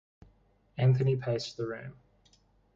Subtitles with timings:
[0.79, 1.93] Anthony paced the room.